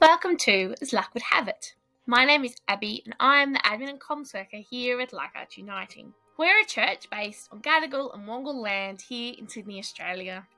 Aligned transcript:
Welcome 0.00 0.36
to 0.38 0.74
As 0.80 0.94
Luck 0.94 1.10
Would 1.12 1.24
Have 1.24 1.46
It. 1.46 1.74
My 2.06 2.24
name 2.24 2.42
is 2.42 2.56
Abbey 2.66 3.02
and 3.04 3.14
I'm 3.20 3.52
the 3.52 3.58
admin 3.58 3.90
and 3.90 4.00
comms 4.00 4.32
worker 4.32 4.56
here 4.56 4.98
at 4.98 5.12
Leichhardt 5.12 5.58
Uniting. 5.58 6.14
We're 6.38 6.62
a 6.62 6.64
church 6.64 7.10
based 7.10 7.50
on 7.52 7.60
Gadigal 7.60 8.14
and 8.14 8.26
Wangal 8.26 8.54
land 8.54 9.02
here 9.02 9.34
in 9.36 9.46
Sydney, 9.46 9.78
Australia. 9.78 10.48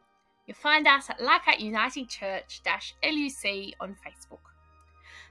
You'll 0.46 0.55
find 0.55 0.86
us 0.86 1.11
at 1.11 1.20
Leichhardt 1.20 1.59
Uniting 1.59 2.07
Church 2.07 2.62
LUC 3.02 3.75
on 3.80 3.96
Facebook. 4.07 4.39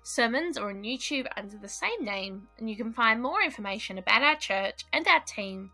Sermons 0.04 0.58
are 0.58 0.72
on 0.72 0.84
YouTube 0.84 1.28
under 1.38 1.58
the 1.58 1.70
same 1.70 2.04
name, 2.04 2.50
and 2.58 2.70
you 2.70 2.76
can 2.76 2.92
find 2.92 3.22
more 3.22 3.42
information 3.42 3.98
about 3.98 4.24
our 4.24 4.36
church 4.36 4.84
and 4.92 5.08
our 5.08 5.22
team 5.22 5.72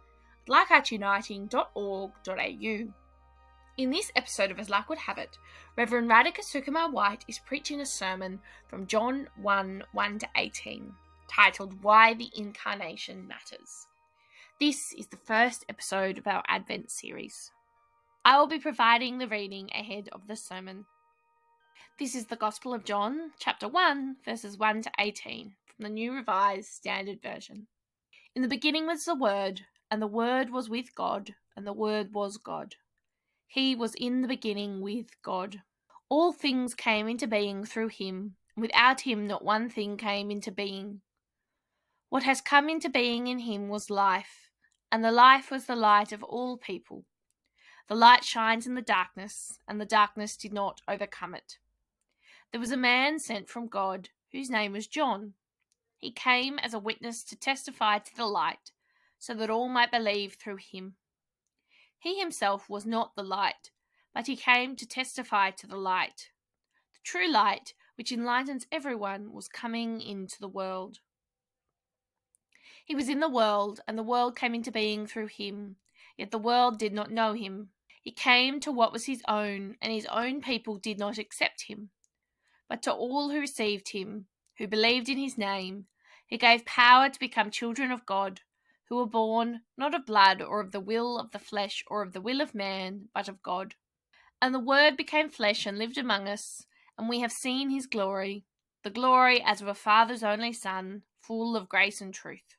at 0.47 0.53
leichhardtuniting.org.au. 0.53 2.93
In 3.77 3.91
this 3.91 4.11
episode 4.15 4.49
of 4.49 4.57
As 4.59 4.71
Luck 4.71 4.89
Would 4.89 4.97
Have 4.97 5.19
It, 5.19 5.37
Reverend 5.77 6.09
Radhika 6.09 6.39
Sukumar 6.39 6.91
White 6.91 7.23
is 7.27 7.37
preaching 7.37 7.79
a 7.79 7.85
sermon 7.85 8.39
from 8.67 8.87
John 8.87 9.27
1 9.39 9.83
1 9.91 10.19
to 10.19 10.27
18, 10.35 10.95
titled 11.29 11.83
Why 11.83 12.15
the 12.15 12.31
Incarnation 12.35 13.27
Matters. 13.27 13.85
This 14.59 14.93
is 14.93 15.05
the 15.05 15.17
first 15.17 15.63
episode 15.69 16.17
of 16.17 16.25
our 16.25 16.41
Advent 16.47 16.89
series. 16.89 17.51
I 18.25 18.39
will 18.39 18.47
be 18.47 18.57
providing 18.57 19.19
the 19.19 19.27
reading 19.27 19.69
ahead 19.71 20.09
of 20.11 20.25
the 20.25 20.35
sermon. 20.35 20.85
This 21.99 22.15
is 22.15 22.25
the 22.25 22.35
Gospel 22.35 22.73
of 22.73 22.83
John, 22.83 23.33
chapter 23.39 23.67
1, 23.67 24.15
verses 24.25 24.57
1 24.57 24.81
to 24.81 24.91
18, 24.97 25.53
from 25.67 25.83
the 25.83 25.89
New 25.89 26.13
Revised 26.13 26.69
Standard 26.69 27.21
Version. 27.21 27.67
In 28.33 28.41
the 28.41 28.47
beginning 28.47 28.87
was 28.87 29.05
the 29.05 29.13
Word, 29.13 29.67
and 29.91 30.01
the 30.01 30.07
Word 30.07 30.49
was 30.49 30.67
with 30.67 30.95
God, 30.95 31.35
and 31.55 31.67
the 31.67 31.73
Word 31.73 32.11
was 32.11 32.37
God. 32.37 32.73
He 33.47 33.75
was 33.75 33.95
in 33.95 34.21
the 34.21 34.27
beginning 34.27 34.81
with 34.81 35.21
God. 35.23 35.61
All 36.09 36.33
things 36.33 36.73
came 36.73 37.07
into 37.07 37.27
being 37.27 37.63
through 37.63 37.89
him. 37.89 38.35
Without 38.55 39.01
him, 39.01 39.25
not 39.25 39.43
one 39.43 39.69
thing 39.69 39.97
came 39.97 40.29
into 40.29 40.51
being. 40.51 41.01
What 42.09 42.23
has 42.23 42.41
come 42.41 42.69
into 42.69 42.89
being 42.89 43.27
in 43.27 43.39
him 43.39 43.69
was 43.69 43.89
life, 43.89 44.49
and 44.91 45.03
the 45.03 45.11
life 45.11 45.51
was 45.51 45.65
the 45.65 45.75
light 45.75 46.11
of 46.11 46.23
all 46.23 46.57
people. 46.57 47.05
The 47.87 47.95
light 47.95 48.23
shines 48.23 48.67
in 48.67 48.75
the 48.75 48.81
darkness, 48.81 49.59
and 49.67 49.79
the 49.79 49.85
darkness 49.85 50.35
did 50.35 50.53
not 50.53 50.81
overcome 50.87 51.33
it. 51.33 51.57
There 52.51 52.59
was 52.59 52.71
a 52.71 52.77
man 52.77 53.19
sent 53.19 53.49
from 53.49 53.67
God, 53.67 54.09
whose 54.31 54.49
name 54.49 54.73
was 54.73 54.87
John. 54.87 55.33
He 55.97 56.11
came 56.11 56.59
as 56.59 56.73
a 56.73 56.79
witness 56.79 57.23
to 57.25 57.35
testify 57.35 57.99
to 57.99 58.15
the 58.15 58.25
light, 58.25 58.71
so 59.19 59.33
that 59.33 59.49
all 59.49 59.69
might 59.69 59.91
believe 59.91 60.33
through 60.33 60.57
him. 60.57 60.95
He 61.99 62.19
himself 62.19 62.69
was 62.69 62.85
not 62.85 63.15
the 63.15 63.23
light, 63.23 63.71
but 64.13 64.27
he 64.27 64.35
came 64.35 64.75
to 64.75 64.85
testify 64.85 65.51
to 65.51 65.67
the 65.67 65.77
light. 65.77 66.31
The 66.93 66.99
true 67.03 67.29
light, 67.29 67.73
which 67.95 68.11
enlightens 68.11 68.67
everyone, 68.71 69.33
was 69.33 69.47
coming 69.47 70.01
into 70.01 70.39
the 70.39 70.47
world. 70.47 70.99
He 72.85 72.95
was 72.95 73.09
in 73.09 73.19
the 73.19 73.29
world, 73.29 73.81
and 73.87 73.97
the 73.97 74.03
world 74.03 74.37
came 74.37 74.55
into 74.55 74.71
being 74.71 75.07
through 75.07 75.27
him, 75.27 75.77
yet 76.17 76.31
the 76.31 76.37
world 76.37 76.79
did 76.79 76.93
not 76.93 77.11
know 77.11 77.33
him. 77.33 77.71
He 78.01 78.11
came 78.11 78.59
to 78.61 78.71
what 78.71 78.93
was 78.93 79.05
his 79.05 79.21
own, 79.27 79.75
and 79.81 79.91
his 79.91 80.05
own 80.05 80.41
people 80.41 80.77
did 80.77 80.97
not 80.97 81.17
accept 81.17 81.63
him. 81.63 81.89
But 82.69 82.81
to 82.83 82.93
all 82.93 83.29
who 83.29 83.39
received 83.39 83.89
him, 83.89 84.27
who 84.57 84.67
believed 84.67 85.09
in 85.09 85.17
his 85.17 85.37
name, 85.37 85.87
he 86.25 86.37
gave 86.37 86.65
power 86.65 87.09
to 87.09 87.19
become 87.19 87.51
children 87.51 87.91
of 87.91 88.05
God 88.05 88.41
who 88.89 88.97
were 88.97 89.05
born 89.05 89.61
not 89.77 89.93
of 89.93 90.05
blood 90.05 90.41
or 90.41 90.61
of 90.61 90.71
the 90.71 90.79
will 90.79 91.19
of 91.19 91.31
the 91.31 91.39
flesh 91.39 91.83
or 91.87 92.01
of 92.01 92.13
the 92.13 92.21
will 92.21 92.41
of 92.41 92.55
man, 92.55 93.09
but 93.13 93.27
of 93.27 93.43
God. 93.43 93.75
And 94.41 94.53
the 94.53 94.59
Word 94.59 94.95
became 94.95 95.29
flesh 95.29 95.65
and 95.65 95.77
lived 95.77 95.97
among 95.97 96.27
us, 96.27 96.65
and 96.97 97.09
we 97.09 97.19
have 97.19 97.31
seen 97.31 97.69
his 97.69 97.87
glory, 97.87 98.45
the 98.83 98.89
glory 98.89 99.41
as 99.43 99.61
of 99.61 99.67
a 99.67 99.73
Father's 99.73 100.23
only 100.23 100.53
Son, 100.53 101.03
full 101.19 101.55
of 101.55 101.67
grace 101.67 102.01
and 102.01 102.13
truth. 102.13 102.55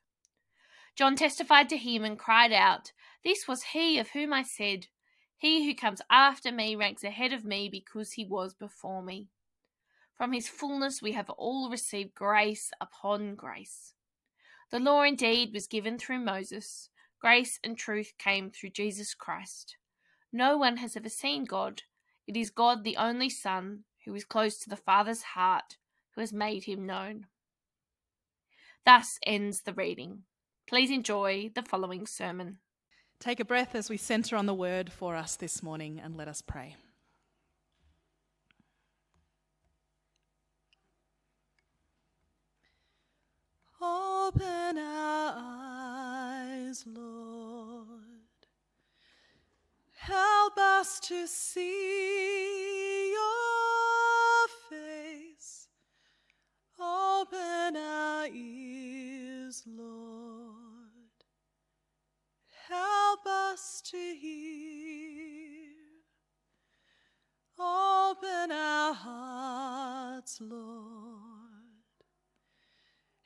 John 0.95 1.15
testified 1.15 1.69
to 1.69 1.77
him 1.77 2.03
and 2.03 2.19
cried 2.19 2.51
out, 2.51 2.91
This 3.23 3.47
was 3.47 3.63
he 3.63 3.97
of 3.97 4.09
whom 4.09 4.33
I 4.33 4.43
said, 4.43 4.87
He 5.37 5.65
who 5.65 5.73
comes 5.73 6.01
after 6.11 6.51
me 6.51 6.75
ranks 6.75 7.03
ahead 7.03 7.33
of 7.33 7.45
me 7.45 7.69
because 7.69 8.13
he 8.13 8.25
was 8.25 8.53
before 8.53 9.01
me. 9.01 9.29
From 10.17 10.33
his 10.33 10.49
fullness 10.49 11.01
we 11.01 11.13
have 11.13 11.29
all 11.29 11.69
received 11.71 12.13
grace 12.13 12.71
upon 12.81 13.35
grace. 13.35 13.93
The 14.71 14.79
law 14.79 15.01
indeed 15.01 15.51
was 15.53 15.65
given 15.67 15.97
through 15.97 16.19
Moses, 16.19 16.89
grace 17.19 17.59
and 17.63 17.77
truth 17.77 18.13
came 18.19 18.51
through 18.51 18.69
Jesus 18.69 19.13
Christ. 19.13 19.77
No 20.31 20.57
one 20.57 20.77
has 20.77 20.95
ever 20.95 21.09
seen 21.09 21.45
God. 21.45 21.81
It 22.27 22.37
is 22.37 22.51
God, 22.51 22.83
the 22.83 22.97
only 22.97 23.29
Son, 23.29 23.85
who 24.05 24.13
is 24.13 24.23
close 24.23 24.59
to 24.59 24.69
the 24.69 24.75
Father's 24.75 25.23
heart, 25.23 25.77
who 26.13 26.21
has 26.21 26.31
made 26.31 26.65
him 26.65 26.85
known. 26.85 27.25
Thus 28.85 29.17
ends 29.25 29.61
the 29.61 29.73
reading. 29.73 30.23
Please 30.67 30.91
enjoy 30.91 31.49
the 31.55 31.63
following 31.63 32.05
sermon. 32.05 32.59
Take 33.19 33.39
a 33.39 33.45
breath 33.45 33.73
as 33.73 33.89
we 33.89 33.97
centre 33.97 34.35
on 34.35 34.45
the 34.45 34.53
word 34.53 34.91
for 34.91 35.15
us 35.15 35.35
this 35.35 35.63
morning 35.63 35.99
and 36.01 36.15
let 36.15 36.27
us 36.27 36.43
pray. 36.43 36.75
Open 44.29 44.77
our 44.77 45.33
eyes, 45.37 46.85
Lord. 46.85 47.87
Help 49.97 50.55
us 50.55 50.99
to 50.99 51.25
see 51.25 53.09
your 53.11 54.47
face. 54.69 55.67
Open 56.79 57.75
our 57.75 58.27
ears, 58.27 59.63
Lord. 59.65 60.53
Help 62.67 63.25
us 63.25 63.81
to 63.85 63.97
hear. 63.97 65.73
Open 67.57 68.51
our 68.51 68.93
hearts, 68.93 70.39
Lord. 70.39 71.28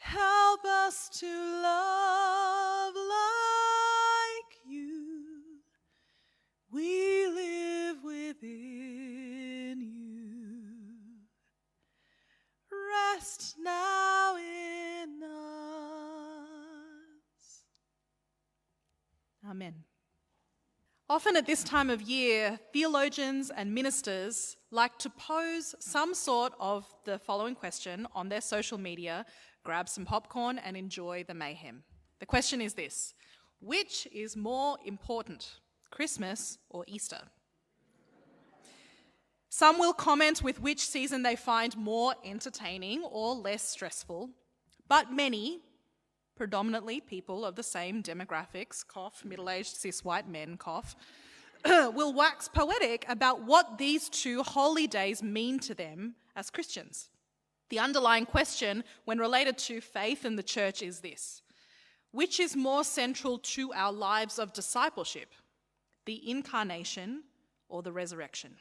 Help 0.03 0.65
us 0.65 1.07
to 1.19 1.25
love 1.25 2.93
like 2.93 4.51
you. 4.67 5.61
We 6.69 7.25
live 7.27 8.03
within 8.03 9.81
you. 9.81 10.59
Rest 13.15 13.55
now 13.63 14.35
in 14.35 15.23
us. 15.23 15.31
Amen. 19.49 19.85
Often 21.09 21.37
at 21.37 21.45
this 21.45 21.63
time 21.63 21.89
of 21.89 22.01
year, 22.01 22.59
theologians 22.73 23.51
and 23.55 23.73
ministers 23.73 24.57
like 24.69 24.97
to 24.99 25.09
pose 25.09 25.75
some 25.79 26.13
sort 26.13 26.53
of 26.59 26.85
the 27.05 27.19
following 27.19 27.55
question 27.55 28.05
on 28.13 28.27
their 28.27 28.41
social 28.41 28.77
media 28.77 29.25
grab 29.63 29.87
some 29.89 30.05
popcorn, 30.05 30.59
and 30.59 30.75
enjoy 30.75 31.23
the 31.23 31.33
mayhem. 31.33 31.83
The 32.19 32.25
question 32.25 32.61
is 32.61 32.73
this 32.73 33.13
Which 33.59 34.07
is 34.11 34.35
more 34.35 34.77
important, 34.85 35.59
Christmas 35.89 36.57
or 36.69 36.83
Easter? 36.87 37.21
Some 39.49 39.77
will 39.77 39.93
comment 39.93 40.41
with 40.41 40.61
which 40.61 40.79
season 40.79 41.21
they 41.21 41.35
find 41.35 41.77
more 41.77 42.15
entertaining 42.25 43.03
or 43.03 43.35
less 43.35 43.61
stressful, 43.61 44.31
but 44.87 45.13
many, 45.13 45.59
predominantly 46.35 46.99
people 46.99 47.45
of 47.45 47.55
the 47.55 47.61
same 47.61 48.01
demographics, 48.01 48.85
cough, 48.85 49.23
middle 49.23 49.51
aged 49.51 49.75
cis 49.75 50.03
white 50.03 50.27
men, 50.27 50.57
cough, 50.57 50.95
will 51.65 52.13
wax 52.13 52.47
poetic 52.47 53.05
about 53.07 53.43
what 53.43 53.77
these 53.77 54.09
two 54.09 54.41
holy 54.41 54.87
days 54.87 55.21
mean 55.21 55.59
to 55.59 55.75
them 55.75 56.15
as 56.35 56.49
Christians. 56.49 57.09
The 57.69 57.79
underlying 57.79 58.25
question, 58.25 58.83
when 59.05 59.19
related 59.19 59.57
to 59.59 59.81
faith 59.81 60.25
in 60.25 60.35
the 60.35 60.43
church, 60.43 60.81
is 60.81 60.99
this 60.99 61.41
Which 62.11 62.39
is 62.39 62.55
more 62.55 62.83
central 62.83 63.37
to 63.39 63.73
our 63.73 63.91
lives 63.91 64.39
of 64.39 64.53
discipleship, 64.53 65.33
the 66.05 66.29
incarnation 66.29 67.23
or 67.69 67.81
the 67.81 67.91
resurrection? 67.91 68.57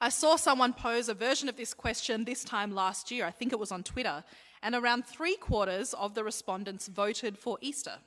I 0.00 0.10
saw 0.10 0.36
someone 0.36 0.74
pose 0.74 1.08
a 1.08 1.14
version 1.14 1.48
of 1.48 1.56
this 1.56 1.74
question 1.74 2.24
this 2.24 2.44
time 2.44 2.72
last 2.72 3.10
year. 3.10 3.24
I 3.24 3.32
think 3.32 3.52
it 3.52 3.58
was 3.58 3.72
on 3.72 3.82
Twitter. 3.82 4.22
And 4.62 4.74
around 4.74 5.06
three 5.06 5.36
quarters 5.36 5.92
of 5.94 6.14
the 6.14 6.24
respondents 6.24 6.88
voted 6.88 7.38
for 7.38 7.58
Easter, 7.60 7.98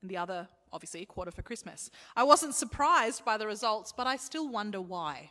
and 0.00 0.10
the 0.10 0.16
other, 0.16 0.48
obviously, 0.72 1.02
a 1.02 1.06
quarter 1.06 1.30
for 1.30 1.42
Christmas. 1.42 1.90
I 2.16 2.22
wasn't 2.22 2.54
surprised 2.54 3.24
by 3.24 3.36
the 3.36 3.46
results, 3.46 3.92
but 3.96 4.06
I 4.06 4.16
still 4.16 4.48
wonder 4.48 4.80
why. 4.80 5.30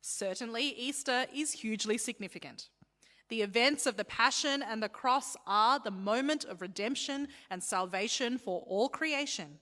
Certainly, 0.00 0.64
Easter 0.76 1.26
is 1.34 1.52
hugely 1.52 1.98
significant. 1.98 2.68
The 3.32 3.40
events 3.40 3.86
of 3.86 3.96
the 3.96 4.04
Passion 4.04 4.62
and 4.62 4.82
the 4.82 4.90
Cross 4.90 5.38
are 5.46 5.78
the 5.78 5.90
moment 5.90 6.44
of 6.44 6.60
redemption 6.60 7.28
and 7.48 7.62
salvation 7.62 8.36
for 8.36 8.62
all 8.66 8.90
creation. 8.90 9.58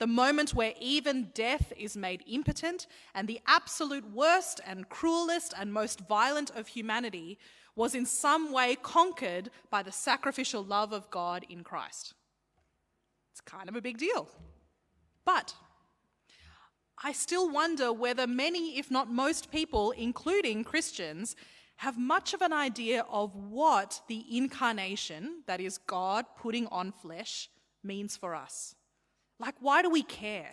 the 0.00 0.06
moment 0.06 0.54
where 0.54 0.72
even 0.80 1.30
death 1.34 1.72
is 1.76 1.96
made 1.96 2.24
impotent, 2.26 2.86
and 3.14 3.28
the 3.28 3.40
absolute 3.46 4.10
worst 4.12 4.60
and 4.66 4.88
cruelest 4.88 5.52
and 5.56 5.72
most 5.72 6.00
violent 6.08 6.50
of 6.56 6.68
humanity 6.68 7.38
was 7.76 7.94
in 7.94 8.06
some 8.06 8.50
way 8.50 8.74
conquered 8.76 9.50
by 9.68 9.82
the 9.82 9.92
sacrificial 9.92 10.64
love 10.64 10.92
of 10.92 11.10
God 11.10 11.44
in 11.50 11.62
Christ. 11.62 12.14
It's 13.30 13.42
kind 13.42 13.68
of 13.68 13.76
a 13.76 13.82
big 13.82 13.98
deal. 13.98 14.28
But 15.26 15.54
I 17.04 17.12
still 17.12 17.50
wonder 17.50 17.92
whether 17.92 18.26
many, 18.26 18.78
if 18.78 18.90
not 18.90 19.12
most 19.12 19.52
people, 19.52 19.90
including 19.90 20.64
Christians, 20.64 21.36
have 21.80 21.96
much 21.96 22.34
of 22.34 22.42
an 22.42 22.52
idea 22.52 23.06
of 23.08 23.34
what 23.34 24.02
the 24.06 24.22
incarnation, 24.30 25.42
that 25.46 25.62
is, 25.62 25.78
God 25.78 26.26
putting 26.36 26.66
on 26.66 26.92
flesh, 26.92 27.48
means 27.82 28.18
for 28.18 28.34
us. 28.34 28.74
Like, 29.38 29.54
why 29.60 29.80
do 29.80 29.88
we 29.88 30.02
care? 30.02 30.50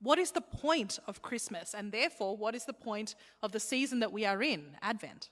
What 0.00 0.16
is 0.16 0.30
the 0.30 0.40
point 0.40 1.00
of 1.08 1.22
Christmas? 1.22 1.74
And 1.74 1.90
therefore, 1.90 2.36
what 2.36 2.54
is 2.54 2.66
the 2.66 2.72
point 2.72 3.16
of 3.42 3.50
the 3.50 3.58
season 3.58 3.98
that 3.98 4.12
we 4.12 4.24
are 4.24 4.40
in, 4.44 4.76
Advent? 4.80 5.28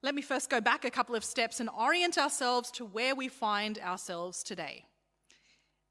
Let 0.00 0.14
me 0.14 0.22
first 0.22 0.48
go 0.48 0.58
back 0.58 0.86
a 0.86 0.90
couple 0.90 1.14
of 1.14 1.22
steps 1.22 1.60
and 1.60 1.68
orient 1.68 2.16
ourselves 2.16 2.70
to 2.70 2.86
where 2.86 3.14
we 3.14 3.28
find 3.28 3.78
ourselves 3.80 4.42
today. 4.42 4.86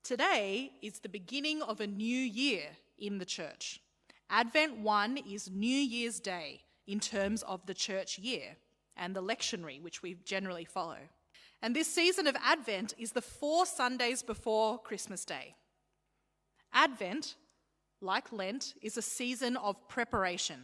Today 0.03 0.71
is 0.81 1.01
the 1.01 1.09
beginning 1.09 1.61
of 1.61 1.81
a 1.81 1.85
new 1.85 2.17
year 2.17 2.63
in 2.97 3.19
the 3.19 3.25
church. 3.25 3.79
Advent 4.27 4.79
1 4.79 5.17
is 5.17 5.51
New 5.51 5.67
Year's 5.67 6.19
Day 6.19 6.61
in 6.89 6.99
terms 6.99 7.43
of 7.43 7.63
the 7.67 7.73
church 7.73 8.17
year 8.17 8.57
and 8.97 9.15
the 9.15 9.21
lectionary, 9.21 9.79
which 9.79 10.01
we 10.01 10.15
generally 10.25 10.65
follow. 10.65 10.97
And 11.61 11.75
this 11.75 11.87
season 11.87 12.25
of 12.25 12.35
Advent 12.43 12.95
is 12.97 13.11
the 13.11 13.21
four 13.21 13.67
Sundays 13.67 14.23
before 14.23 14.79
Christmas 14.79 15.23
Day. 15.23 15.55
Advent, 16.73 17.35
like 18.01 18.31
Lent, 18.31 18.73
is 18.81 18.97
a 18.97 19.03
season 19.03 19.55
of 19.57 19.87
preparation. 19.87 20.57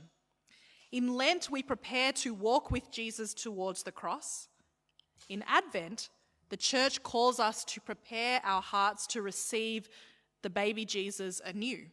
In 0.91 1.13
Lent, 1.13 1.51
we 1.51 1.61
prepare 1.61 2.11
to 2.13 2.33
walk 2.33 2.71
with 2.71 2.89
Jesus 2.89 3.35
towards 3.35 3.83
the 3.83 3.91
cross. 3.91 4.47
In 5.29 5.43
Advent, 5.47 6.09
the 6.49 6.57
church 6.57 7.03
calls 7.03 7.39
us 7.39 7.63
to 7.65 7.81
prepare 7.81 8.41
our 8.43 8.61
hearts 8.63 9.05
to 9.07 9.21
receive 9.21 9.89
the 10.41 10.49
baby 10.49 10.85
Jesus 10.85 11.39
anew 11.45 11.85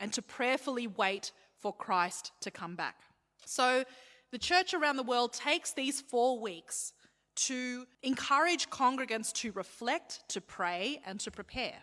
and 0.00 0.12
to 0.14 0.22
prayerfully 0.22 0.88
wait 0.88 1.30
for 1.58 1.72
Christ 1.72 2.32
to 2.40 2.50
come 2.50 2.74
back. 2.74 2.96
So, 3.44 3.84
the 4.30 4.38
church 4.38 4.72
around 4.72 4.96
the 4.96 5.02
world 5.02 5.32
takes 5.32 5.72
these 5.72 6.00
four 6.00 6.40
weeks 6.40 6.94
to 7.34 7.86
encourage 8.02 8.70
congregants 8.70 9.32
to 9.32 9.52
reflect, 9.52 10.22
to 10.28 10.40
pray, 10.40 11.00
and 11.04 11.20
to 11.20 11.30
prepare. 11.30 11.82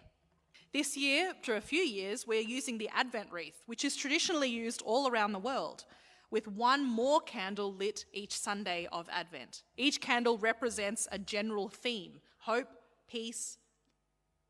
This 0.72 0.96
year, 0.96 1.34
for 1.42 1.56
a 1.56 1.62
few 1.62 1.82
years, 1.82 2.28
we're 2.28 2.42
using 2.42 2.78
the 2.78 2.90
Advent 2.96 3.32
wreath, 3.32 3.64
which 3.66 3.84
is 3.84 3.96
traditionally 3.96 4.50
used 4.50 4.84
all 4.84 5.10
around 5.10 5.32
the 5.32 5.40
world, 5.40 5.86
with 6.30 6.48
one 6.48 6.86
more 6.86 7.22
candle 7.22 7.74
lit 7.74 8.06
each 8.14 8.38
Sunday 8.38 8.88
of 8.92 9.10
Advent. 9.12 9.64
Each 9.78 10.00
candle 10.00 10.38
represents 10.38 11.08
a 11.12 11.18
general 11.18 11.70
theme 11.70 12.20
hope, 12.38 12.70
peace, 13.10 13.58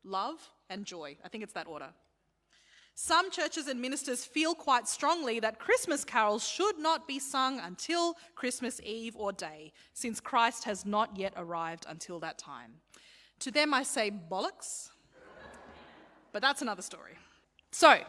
love, 0.04 0.50
and 0.68 0.84
joy. 0.84 1.16
I 1.24 1.28
think 1.28 1.42
it's 1.42 1.54
that 1.54 1.66
order. 1.66 1.88
Some 3.02 3.30
churches 3.30 3.66
and 3.66 3.80
ministers 3.80 4.26
feel 4.26 4.54
quite 4.54 4.86
strongly 4.86 5.40
that 5.40 5.58
Christmas 5.58 6.04
carols 6.04 6.46
should 6.46 6.78
not 6.78 7.08
be 7.08 7.18
sung 7.18 7.58
until 7.58 8.18
Christmas 8.34 8.78
Eve 8.84 9.16
or 9.16 9.32
day, 9.32 9.72
since 9.94 10.20
Christ 10.20 10.64
has 10.64 10.84
not 10.84 11.16
yet 11.16 11.32
arrived 11.34 11.86
until 11.88 12.20
that 12.20 12.36
time. 12.36 12.74
To 13.38 13.50
them, 13.50 13.72
I 13.72 13.84
say 13.84 14.10
bollocks, 14.10 14.90
but 16.30 16.42
that's 16.42 16.60
another 16.60 16.82
story. 16.82 17.12
So, 17.72 18.00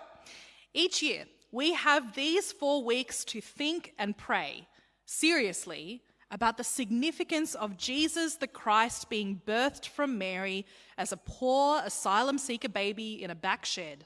each 0.74 1.02
year, 1.02 1.24
we 1.54 1.72
have 1.72 2.14
these 2.14 2.52
four 2.52 2.84
weeks 2.84 3.24
to 3.26 3.40
think 3.40 3.94
and 3.98 4.18
pray 4.18 4.68
seriously 5.06 6.04
about 6.32 6.58
the 6.58 6.66
significance 6.66 7.56
of 7.56 7.78
Jesus 7.78 8.36
the 8.36 8.46
Christ 8.48 9.10
being 9.10 9.42
birthed 9.48 9.88
from 9.88 10.18
Mary 10.18 10.66
as 10.98 11.14
a 11.14 11.18
poor 11.18 11.82
asylum 11.86 12.38
seeker 12.38 12.70
baby 12.70 13.24
in 13.24 13.32
a 13.32 13.36
back 13.36 13.64
shed 13.64 14.06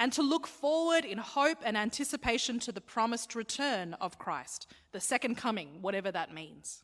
and 0.00 0.14
to 0.14 0.22
look 0.22 0.46
forward 0.46 1.04
in 1.04 1.18
hope 1.18 1.58
and 1.62 1.76
anticipation 1.76 2.58
to 2.58 2.72
the 2.72 2.80
promised 2.80 3.34
return 3.34 3.94
of 4.00 4.18
Christ, 4.18 4.66
the 4.92 5.00
second 5.00 5.36
coming, 5.36 5.82
whatever 5.82 6.10
that 6.10 6.34
means. 6.34 6.82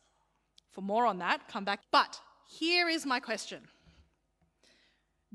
For 0.71 0.81
more 0.81 1.07
on 1.07 1.17
that, 1.17 1.47
come 1.47 1.65
back. 1.65 1.81
But 1.91 2.21
here 2.45 2.87
is 2.87 3.07
my 3.07 3.19
question 3.19 3.61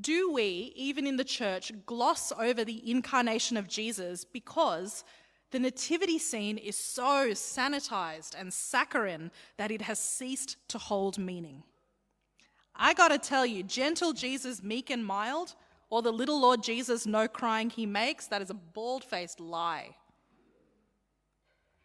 Do 0.00 0.32
we, 0.32 0.73
even 0.76 1.08
in 1.08 1.17
the 1.17 1.25
church, 1.25 1.73
gloss 1.84 2.32
over 2.38 2.64
the 2.64 2.88
incarnation 2.88 3.56
of 3.56 3.67
Jesus 3.67 4.25
because 4.25 5.02
the 5.50 5.58
nativity 5.58 6.20
scene 6.20 6.58
is 6.58 6.76
so 6.76 7.31
sanitized 7.32 8.37
and 8.38 8.55
saccharine 8.55 9.32
that 9.56 9.73
it 9.73 9.82
has 9.82 9.99
ceased 9.99 10.56
to 10.69 10.79
hold 10.79 11.19
meaning? 11.19 11.64
I 12.76 12.94
gotta 12.94 13.19
tell 13.19 13.44
you, 13.44 13.64
gentle 13.64 14.12
Jesus, 14.12 14.62
meek 14.62 14.88
and 14.88 15.05
mild, 15.05 15.56
or 15.93 16.00
the 16.00 16.11
little 16.11 16.41
Lord 16.41 16.62
Jesus, 16.62 17.05
no 17.05 17.29
crying 17.29 17.69
he 17.69 17.85
makes, 17.85 18.27
that 18.29 18.41
is 18.41 18.49
a 18.49 18.55
bald 18.55 19.05
faced 19.05 19.39
lie. 19.39 19.94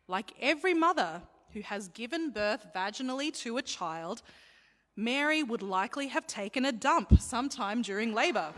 Like 0.07 0.31
every 0.39 0.73
mother 0.73 1.21
who 1.51 1.59
has 1.63 1.89
given 1.89 2.29
birth 2.29 2.67
vaginally 2.73 3.33
to 3.39 3.57
a 3.57 3.61
child, 3.61 4.21
Mary 4.95 5.43
would 5.43 5.61
likely 5.61 6.07
have 6.07 6.25
taken 6.25 6.63
a 6.63 6.71
dump 6.71 7.19
sometime 7.19 7.81
during 7.81 8.13
labor. 8.13 8.53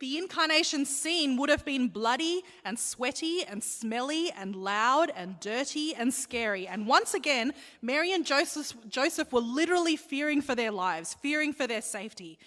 The 0.00 0.18
incarnation 0.18 0.84
scene 0.84 1.36
would 1.36 1.48
have 1.48 1.64
been 1.64 1.88
bloody 1.88 2.42
and 2.64 2.78
sweaty 2.78 3.44
and 3.44 3.62
smelly 3.62 4.30
and 4.32 4.56
loud 4.56 5.12
and 5.14 5.38
dirty 5.38 5.94
and 5.94 6.12
scary. 6.12 6.66
And 6.66 6.86
once 6.86 7.14
again, 7.14 7.54
Mary 7.80 8.12
and 8.12 8.26
Joseph, 8.26 8.74
Joseph 8.88 9.32
were 9.32 9.40
literally 9.40 9.96
fearing 9.96 10.42
for 10.42 10.54
their 10.54 10.72
lives, 10.72 11.14
fearing 11.14 11.52
for 11.52 11.66
their 11.66 11.80
safety, 11.80 12.38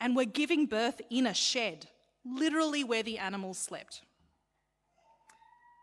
and 0.00 0.16
were 0.16 0.24
giving 0.24 0.66
birth 0.66 1.00
in 1.08 1.26
a 1.26 1.34
shed, 1.34 1.86
literally 2.24 2.82
where 2.82 3.04
the 3.04 3.18
animals 3.18 3.58
slept. 3.58 4.02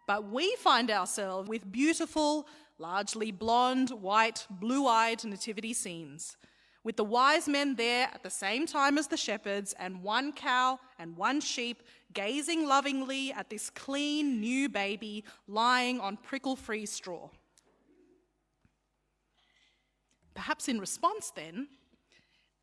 But 0.05 0.29
we 0.29 0.55
find 0.57 0.91
ourselves 0.91 1.47
with 1.47 1.71
beautiful, 1.71 2.47
largely 2.77 3.31
blonde, 3.31 3.91
white, 3.91 4.45
blue 4.49 4.85
eyed 4.85 5.23
nativity 5.23 5.73
scenes 5.73 6.35
with 6.83 6.97
the 6.97 7.03
wise 7.03 7.47
men 7.47 7.75
there 7.75 8.09
at 8.13 8.23
the 8.23 8.29
same 8.29 8.65
time 8.65 8.97
as 8.97 9.07
the 9.07 9.17
shepherds, 9.17 9.73
and 9.79 10.03
one 10.03 10.33
cow 10.33 10.79
and 10.99 11.15
one 11.15 11.39
sheep 11.39 11.83
gazing 12.13 12.67
lovingly 12.67 13.31
at 13.31 13.49
this 13.49 13.69
clean 13.69 14.39
new 14.39 14.69
baby 14.69 15.23
lying 15.47 15.99
on 15.99 16.17
prickle 16.17 16.55
free 16.55 16.85
straw. 16.85 17.29
Perhaps 20.33 20.67
in 20.67 20.79
response, 20.79 21.31
then, 21.35 21.67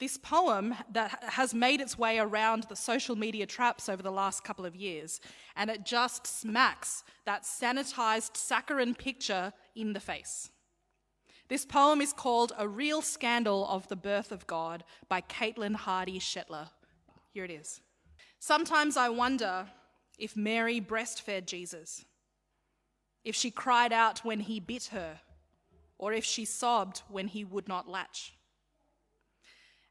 this 0.01 0.17
poem 0.17 0.75
that 0.93 1.23
has 1.25 1.55
made 1.55 1.81
its 1.81 1.99
way 1.99 2.19
around 2.19 2.65
the 2.65 2.75
social 2.75 3.15
media 3.17 3.47
traps 3.47 3.89
over 3.89 4.03
the 4.03 4.11
last 4.11 4.43
couple 4.43 4.65
of 4.65 4.75
years, 4.75 5.21
and 5.57 5.71
it 5.71 5.85
just 5.85 6.27
smacks 6.27 7.05
that 7.27 7.45
sanitized 7.45 8.37
saccharine 8.37 8.95
picture 8.95 9.53
in 9.77 9.93
the 9.93 10.01
face. 10.01 10.51
This 11.51 11.67
poem 11.67 12.01
is 12.01 12.13
called 12.13 12.53
A 12.57 12.69
Real 12.69 13.03
Scandal 13.03 13.67
of 13.67 13.89
the 13.89 13.97
Birth 13.97 14.31
of 14.31 14.47
God 14.47 14.85
by 15.09 15.21
Kaitlyn 15.21 15.75
Hardy 15.75 16.21
Shetler. 16.21 16.69
Here 17.33 17.45
it 17.45 17.51
is. 17.51 17.81
Sometimes 18.39 18.97
I 18.97 19.09
wonder 19.09 19.67
if 20.17 20.37
Mary 20.37 20.81
breastfed 20.81 21.47
Jesus, 21.47 22.05
if 23.25 23.35
she 23.35 23.51
cried 23.51 23.93
out 23.93 24.25
when 24.25 24.39
he 24.39 24.61
bit 24.61 24.91
her, 24.93 25.23
or 25.99 26.13
if 26.13 26.25
she 26.25 26.45
sobbed 26.45 27.03
when 27.09 27.27
he 27.27 27.45
would 27.45 27.67
not 27.67 27.89
latch. 27.89 28.35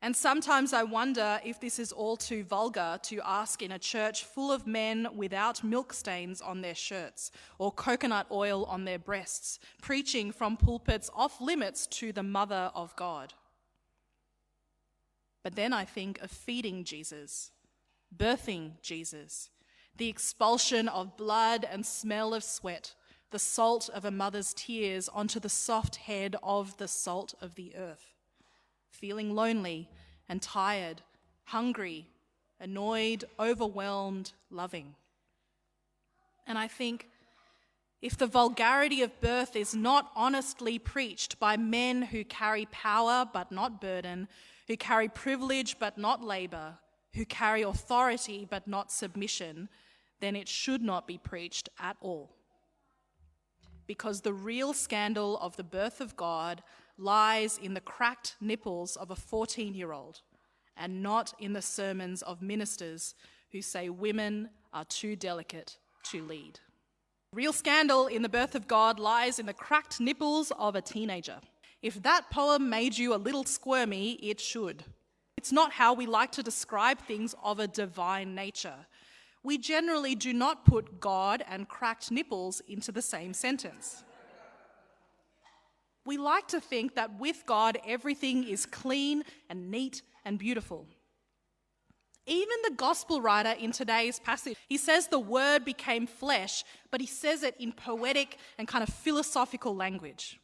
And 0.02 0.16
sometimes 0.16 0.72
I 0.72 0.84
wonder 0.84 1.42
if 1.44 1.60
this 1.60 1.78
is 1.78 1.92
all 1.92 2.16
too 2.16 2.46
vulgar 2.46 3.00
to 3.04 3.22
ask 3.26 3.62
in 3.62 3.74
a 3.74 3.80
church 3.80 4.24
full 4.24 4.50
of 4.50 4.66
men 4.66 5.08
without 5.14 5.62
milk 5.62 5.92
stains 5.92 6.42
on 6.42 6.62
their 6.62 6.76
shirts 6.76 7.32
or 7.58 7.72
coconut 7.72 8.28
oil 8.32 8.64
on 8.66 8.86
their 8.86 9.00
breasts, 9.00 9.60
preaching 9.82 10.32
from 10.32 10.56
pulpits 10.56 11.10
off 11.14 11.42
limits 11.42 11.86
to 11.88 12.14
the 12.14 12.24
Mother 12.24 12.72
of 12.74 12.96
God. 12.96 13.34
But 15.44 15.56
then 15.56 15.74
I 15.74 15.84
think 15.84 16.22
of 16.22 16.32
feeding 16.32 16.86
Jesus, 16.86 17.52
birthing 18.16 18.82
Jesus, 18.82 19.50
the 19.98 20.08
expulsion 20.08 20.88
of 20.88 21.18
blood 21.18 21.68
and 21.70 21.86
smell 21.86 22.34
of 22.34 22.46
sweat, 22.46 22.96
the 23.32 23.40
salt 23.40 23.90
of 23.90 24.06
a 24.06 24.12
mother's 24.12 24.54
tears 24.54 25.10
onto 25.10 25.42
the 25.42 25.50
soft 25.50 25.98
head 25.98 26.38
of 26.42 26.78
the 26.78 26.88
salt 26.88 27.34
of 27.42 27.56
the 27.56 27.76
earth 27.76 28.19
feeling 28.90 29.34
lonely 29.34 29.90
and 30.28 30.42
tired, 30.42 31.02
hungry, 31.46 32.08
annoyed, 32.60 33.26
overwhelmed, 33.40 34.34
loving. 34.52 34.96
And 36.46 36.58
I 36.58 36.68
think 36.68 37.08
if 38.02 38.18
the 38.18 38.28
vulgarity 38.28 39.02
of 39.02 39.20
birth 39.20 39.56
is 39.56 39.76
not 39.76 40.12
honestly 40.16 40.80
preached 40.80 41.40
by 41.40 41.58
men 41.58 42.02
who 42.02 42.24
carry 42.24 42.66
power 42.72 43.28
but 43.32 43.52
not 43.52 43.82
burden, 43.82 44.28
who 44.68 44.78
carry 44.78 45.10
privilege 45.10 45.78
but 45.80 45.98
not 45.98 46.24
labor, 46.24 46.78
who 47.14 47.26
carry 47.26 47.62
authority 47.62 48.48
but 48.50 48.68
not 48.68 48.92
submission, 48.92 49.68
then 50.22 50.36
it 50.36 50.48
should 50.48 50.82
not 50.82 51.08
be 51.08 51.18
preached 51.18 51.70
at 51.80 51.98
all. 52.02 52.30
Because 53.88 54.22
the 54.22 54.34
real 54.34 54.74
scandal 54.74 55.38
of 55.40 55.58
the 55.58 55.64
birth 55.64 56.00
of 56.00 56.16
God 56.16 56.62
lies 57.00 57.58
in 57.58 57.74
the 57.74 57.82
cracked 57.82 58.36
nipples 58.42 58.96
of 58.96 59.10
a 59.12 59.16
14 59.16 59.74
year 59.74 59.92
old 59.92 60.22
and 60.78 61.02
not 61.02 61.34
in 61.40 61.54
the 61.54 61.62
sermons 61.62 62.22
of 62.22 62.42
ministers 62.42 63.16
who 63.52 63.62
say 63.62 63.90
women 63.90 64.50
are 64.74 64.86
too 64.86 65.16
delicate 65.16 65.78
to 66.04 66.22
lead. 66.24 66.60
Real 67.34 67.54
scandal 67.54 68.08
in 68.08 68.22
the 68.22 68.30
birth 68.30 68.56
of 68.56 68.68
God 68.68 69.00
lies 69.00 69.40
in 69.40 69.46
the 69.46 69.54
cracked 69.54 70.00
nipples 70.00 70.52
of 70.58 70.76
a 70.76 70.82
teenager. 70.82 71.40
If 71.82 72.02
that 72.04 72.30
poem 72.32 72.70
made 72.70 72.98
you 72.98 73.14
a 73.14 73.18
little 73.18 73.44
squirmy, 73.44 74.14
it 74.14 74.40
should. 74.40 74.84
It's 75.38 75.52
not 75.52 75.72
how 75.72 75.94
we 75.94 76.06
like 76.06 76.32
to 76.34 76.44
describe 76.44 77.00
things 77.00 77.36
of 77.44 77.60
a 77.60 77.68
divine 77.68 78.36
nature. 78.36 78.88
We 79.44 79.58
generally 79.58 80.16
do 80.16 80.34
not 80.34 80.66
put 80.66 81.00
God 81.00 81.44
and 81.48 81.70
cracked 81.70 82.12
nipples 82.12 82.62
into 82.68 82.92
the 82.92 83.02
same 83.02 83.34
sentence. 83.34 84.04
We 86.10 86.18
like 86.18 86.48
to 86.48 86.60
think 86.60 86.96
that 86.96 87.20
with 87.20 87.44
God, 87.46 87.78
everything 87.86 88.44
is 88.44 88.66
clean 88.66 89.22
and 89.48 89.70
neat 89.70 90.02
and 90.26 90.40
beautiful. 90.40 90.88
Even 92.26 92.58
the 92.64 92.74
gospel 92.76 93.22
writer 93.22 93.52
in 93.52 93.72
today's 93.72 94.18
passage, 94.18 94.58
he 94.68 94.76
says 94.76 95.06
the 95.06 95.20
word 95.20 95.64
became 95.64 96.08
flesh, 96.08 96.64
but 96.90 97.00
he 97.00 97.06
says 97.06 97.44
it 97.44 97.56
in 97.60 97.72
poetic 97.72 98.40
and 98.58 98.68
kind 98.68 98.82
of 98.82 98.92
philosophical 98.92 99.76
language. 99.76 100.40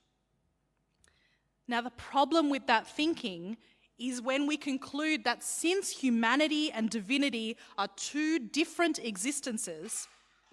Now, 1.67 1.81
the 1.81 1.89
problem 1.89 2.51
with 2.51 2.67
that 2.67 2.86
thinking 2.86 3.57
is 3.98 4.22
when 4.22 4.45
we 4.45 4.57
conclude 4.57 5.24
that 5.24 5.41
since 5.41 5.89
humanity 5.89 6.72
and 6.72 6.91
divinity 6.91 7.57
are 7.75 7.89
two 7.95 8.38
different 8.38 9.00
existences, 9.00 10.07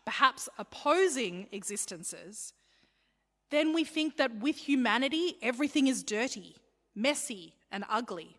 perhaps 0.07 0.49
opposing 0.57 1.49
existences, 1.53 2.55
then 3.53 3.73
we 3.73 3.85
think 3.85 4.17
that 4.17 4.35
with 4.37 4.57
humanity, 4.57 5.37
everything 5.43 5.87
is 5.87 6.03
dirty, 6.03 6.57
messy, 6.95 7.55
and 7.71 7.85
ugly. 7.89 8.37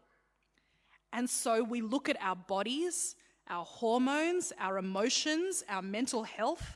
And 1.13 1.29
so 1.29 1.63
we 1.63 1.82
look 1.82 2.10
at 2.10 2.17
our 2.22 2.36
bodies, 2.36 3.15
our 3.48 3.63
hormones, 3.63 4.51
our 4.60 4.77
emotions, 4.77 5.63
our 5.70 5.82
mental 5.82 6.24
health, 6.24 6.75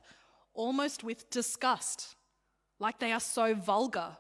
almost 0.54 1.04
with 1.04 1.30
disgust, 1.30 2.16
like 2.80 3.00
they 3.00 3.12
are 3.12 3.20
so 3.20 3.54
vulgar, 3.56 4.18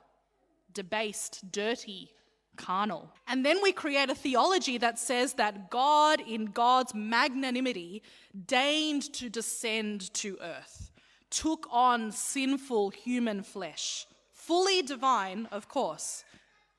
debased, 0.74 1.51
dirty, 1.51 2.12
carnal. 2.55 3.13
And 3.27 3.45
then 3.45 3.62
we 3.62 3.71
create 3.71 4.09
a 4.09 4.15
theology 4.15 4.77
that 4.79 5.00
says 5.00 5.33
that 5.33 5.69
God, 5.69 6.19
in 6.27 6.45
God's 6.45 6.93
magnanimity, 6.93 8.01
deigned 8.45 9.13
to 9.13 9.29
descend 9.29 10.13
to 10.15 10.38
earth, 10.41 10.91
took 11.29 11.67
on 11.72 12.12
sinful 12.12 12.91
human 12.91 13.43
flesh, 13.43 14.07
fully 14.31 14.81
divine, 14.81 15.48
of 15.51 15.67
course, 15.67 16.24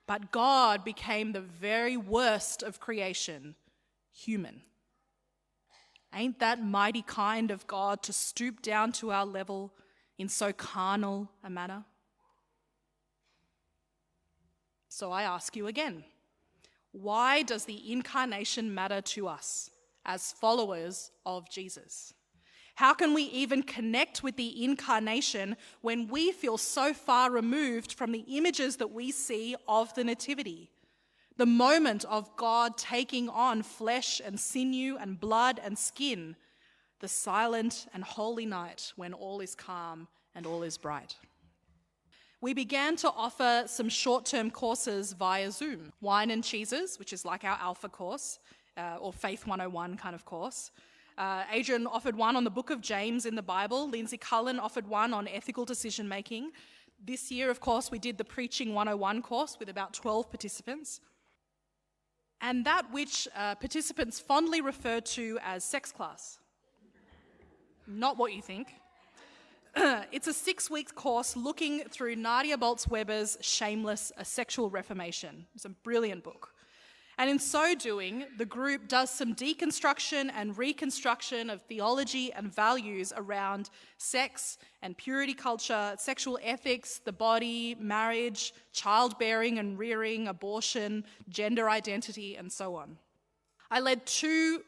but 0.07 0.33
God 0.33 0.85
became 0.85 1.33
the 1.33 1.41
very 1.41 1.97
worst 1.97 2.63
of 2.63 2.81
creation, 2.81 3.55
human. 4.13 4.63
Ain't 6.15 6.39
that 6.39 6.65
mighty 6.65 7.03
kind 7.03 7.51
of 7.51 7.67
God 7.67 8.03
to 8.05 8.13
stoop 8.13 8.63
down 8.63 8.93
to 8.93 9.11
our 9.11 9.27
level 9.27 9.75
in 10.17 10.29
so 10.29 10.53
carnal 10.53 11.31
a 11.45 11.51
manner? 11.51 11.85
So 14.89 15.13
I 15.13 15.23
ask 15.23 15.55
you 15.55 15.67
again 15.67 16.05
why 16.93 17.43
does 17.43 17.65
the 17.67 17.93
incarnation 17.93 18.75
matter 18.75 19.01
to 19.03 19.29
us 19.29 19.71
as 20.05 20.33
followers 20.33 21.11
of 21.27 21.49
Jesus? 21.51 22.15
How 22.79 22.95
can 22.95 23.13
we 23.13 23.25
even 23.25 23.65
connect 23.65 24.23
with 24.23 24.37
the 24.37 24.65
incarnation 24.65 25.57
when 25.81 26.07
we 26.07 26.31
feel 26.31 26.57
so 26.57 26.95
far 26.95 27.29
removed 27.29 27.93
from 27.95 28.13
the 28.13 28.25
images 28.29 28.77
that 28.77 28.93
we 28.93 29.11
see 29.11 29.57
of 29.67 29.93
the 29.95 30.05
Nativity? 30.05 30.71
The 31.39 31.45
moment 31.45 32.05
of 32.05 32.37
God 32.37 32.79
taking 32.79 33.29
on 33.31 33.65
flesh 33.65 34.21
and 34.25 34.39
sinew 34.39 34.97
and 34.97 35.19
blood 35.19 35.61
and 35.65 35.77
skin, 35.77 36.37
the 37.01 37.09
silent 37.09 37.89
and 37.93 38.05
holy 38.05 38.47
night 38.47 38.93
when 38.95 39.13
all 39.13 39.41
is 39.41 39.57
calm 39.57 40.07
and 40.37 40.47
all 40.47 40.63
is 40.63 40.79
bright. 40.79 41.17
We 42.41 42.55
began 42.55 42.95
to 42.99 43.11
offer 43.11 43.65
some 43.67 43.89
short 43.89 44.25
term 44.25 44.53
courses 44.53 45.15
via 45.15 45.51
Zoom 45.51 45.93
Wine 46.01 46.31
and 46.31 46.45
Cheeses, 46.45 46.97
which 47.01 47.13
is 47.13 47.25
like 47.25 47.43
our 47.43 47.59
Alpha 47.61 47.89
course, 47.89 48.39
uh, 48.77 48.99
or 49.01 49.13
Faith 49.13 49.49
101 49.49 49.97
kind 49.97 50.15
of 50.15 50.25
course. 50.25 50.71
Uh, 51.19 51.43
Adrian 51.51 51.89
offered 51.89 52.15
one 52.15 52.37
on 52.37 52.45
the 52.45 52.51
book 52.51 52.71
of 52.71 52.81
James 52.81 53.27
in 53.27 53.35
the 53.35 53.43
Bible. 53.43 53.91
Lindsay 53.91 54.17
Cullen 54.17 54.61
offered 54.61 54.87
one 54.87 55.13
on 55.13 55.27
ethical 55.27 55.65
decision 55.65 56.09
making. 56.09 56.53
This 57.05 57.33
year, 57.33 57.51
of 57.51 57.59
course, 57.59 57.91
we 57.91 57.99
did 57.99 58.19
the 58.19 58.25
Preaching 58.25 58.73
101 58.73 59.23
course 59.23 59.57
with 59.59 59.69
about 59.69 59.93
12 59.93 60.31
participants. 60.31 61.01
And 62.41 62.65
that 62.67 62.93
which 62.93 63.27
uh, 63.35 63.57
participants 63.57 64.21
fondly 64.21 64.61
refer 64.61 65.01
to 65.01 65.41
as 65.45 65.65
sex 65.65 65.91
class. 65.91 66.39
Not 67.89 68.17
what 68.17 68.33
you 68.33 68.41
think. 68.41 68.69
it's 70.13 70.29
a 70.29 70.33
six 70.33 70.71
week 70.71 70.95
course 70.95 71.35
looking 71.35 71.81
through 71.89 72.15
Nadia 72.15 72.57
Bolz 72.57 72.89
Weber's 72.89 73.37
Shameless, 73.41 74.13
A 74.19 74.25
Sexual 74.25 74.71
Reformation. 74.71 75.47
It's 75.57 75.65
a 75.65 75.71
brilliant 75.71 76.23
book. 76.23 76.55
And 77.19 77.29
in 77.29 77.41
so 77.41 77.75
doing, 77.75 78.27
the 78.37 78.47
group 78.47 78.87
does 78.87 79.11
some 79.11 79.35
deconstruction 79.35 80.31
and 80.37 80.57
reconstruction 80.57 81.51
of 81.51 81.63
theology 81.63 82.33
and 82.33 82.55
values 82.55 83.13
around 83.17 83.71
sex 83.97 84.57
and 84.83 84.97
purity 84.97 85.35
culture, 85.35 85.97
sexual 85.99 86.39
ethics, 86.45 87.01
the 87.05 87.13
body, 87.13 87.77
marriage, 87.81 88.55
childbearing 88.73 89.59
and 89.59 89.77
rearing, 89.77 90.29
abortion, 90.29 91.05
gender 91.29 91.69
identity, 91.69 92.37
and 92.37 92.53
so 92.53 92.77
on. 92.77 92.97
I 93.69 93.81
led 93.81 94.07
two 94.07 94.63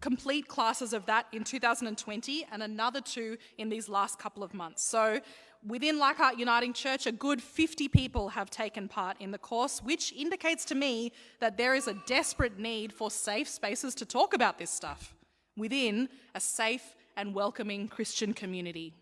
complete 0.00 0.48
classes 0.48 0.94
of 0.94 1.04
that 1.06 1.26
in 1.32 1.44
2020 1.44 2.46
and 2.50 2.62
another 2.62 3.02
two 3.02 3.36
in 3.58 3.68
these 3.68 3.88
last 3.88 4.18
couple 4.18 4.42
of 4.42 4.54
months. 4.54 4.82
So 4.82 5.20
within 5.66 5.98
Leichhardt 5.98 6.38
Uniting 6.38 6.72
Church, 6.72 7.06
a 7.06 7.12
good 7.12 7.42
50 7.42 7.88
people 7.88 8.30
have 8.30 8.50
taken 8.50 8.88
part 8.88 9.16
in 9.20 9.30
the 9.30 9.38
course, 9.38 9.80
which 9.82 10.12
indicates 10.12 10.64
to 10.66 10.74
me 10.74 11.12
that 11.40 11.56
there 11.56 11.74
is 11.74 11.88
a 11.88 11.94
desperate 12.06 12.58
need 12.58 12.92
for 12.92 13.10
safe 13.10 13.48
spaces 13.48 13.94
to 13.96 14.04
talk 14.04 14.34
about 14.34 14.58
this 14.58 14.70
stuff 14.70 15.14
within 15.56 16.08
a 16.34 16.40
safe 16.40 16.94
and 17.16 17.34
welcoming 17.34 17.88
Christian 17.88 18.32
community. 18.32 18.94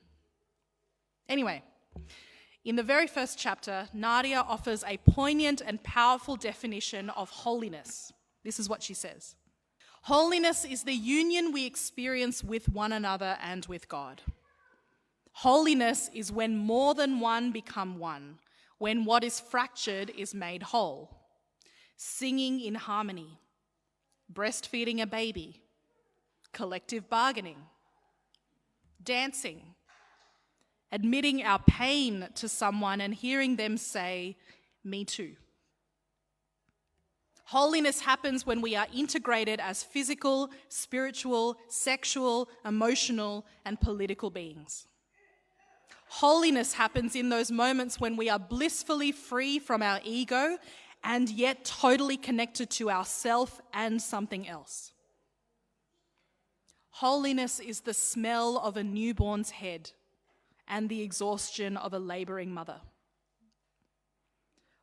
Anyway, 1.29 1.63
in 2.65 2.77
the 2.77 2.83
very 2.83 3.07
first 3.07 3.39
chapter, 3.39 3.89
Nadia 3.95 4.45
offers 4.47 4.85
a 4.87 4.99
poignant 4.99 5.63
and 5.65 5.83
powerful 5.83 6.37
definition 6.37 7.09
of 7.11 7.31
holiness. 7.31 8.13
This 8.45 8.59
is 8.59 8.69
what 8.69 8.83
she 8.83 8.95
says 8.95 9.37
Holiness 10.03 10.65
is 10.65 10.85
the 10.85 10.95
union 10.95 11.53
we 11.53 11.67
experience 11.67 12.43
with 12.43 12.69
one 12.69 12.93
another 12.93 13.37
and 13.43 13.67
with 13.67 13.89
God. 13.89 14.23
Holiness 15.33 16.11
is 16.13 16.33
when 16.33 16.57
more 16.57 16.95
than 16.95 17.21
one 17.21 17.53
become 17.53 17.99
one, 17.99 18.39
when 18.79 19.05
what 19.05 19.25
is 19.25 19.41
fractured 19.41 20.11
is 20.17 20.35
made 20.35 20.63
whole. 20.63 21.17
Singing 21.97 22.61
in 22.61 22.75
harmony, 22.75 23.39
breastfeeding 24.33 25.01
a 25.01 25.07
baby, 25.07 25.63
collective 26.53 27.09
bargaining, 27.09 27.59
dancing, 29.03 29.75
admitting 30.93 31.43
our 31.43 31.59
pain 31.59 32.29
to 32.35 32.49
someone 32.49 33.01
and 33.01 33.15
hearing 33.15 33.57
them 33.57 33.77
say, 33.77 34.37
Me 34.83 35.05
too. 35.05 35.37
Holiness 37.45 38.01
happens 38.01 38.47
when 38.47 38.61
we 38.61 38.77
are 38.77 38.87
integrated 38.95 39.59
as 39.59 39.83
physical, 39.83 40.51
spiritual, 40.69 41.57
sexual, 41.69 42.49
emotional, 42.65 43.45
and 43.65 43.81
political 43.81 44.31
beings. 44.31 44.87
Holiness 46.15 46.73
happens 46.73 47.15
in 47.15 47.29
those 47.29 47.53
moments 47.53 48.01
when 48.01 48.17
we 48.17 48.29
are 48.29 48.39
blissfully 48.39 49.13
free 49.13 49.61
from 49.61 49.81
our 49.81 50.01
ego 50.05 50.59
and 51.05 51.31
yet 51.31 51.65
totally 51.65 52.17
connected 52.17 52.69
to 52.71 52.91
ourself 52.91 53.61
and 53.73 54.03
something 54.03 54.49
else. 54.49 54.93
Holiness 56.91 57.61
is 57.61 57.83
the 57.83 57.95
smell 57.95 58.59
of 58.59 58.77
a 58.77 58.83
newborn's 58.83 59.51
head 59.51 59.93
and 60.67 60.89
the 60.89 61.01
exhaustion 61.01 61.77
of 61.77 61.95
a 61.95 62.01
laboring 62.01 62.53
mother. 62.53 62.81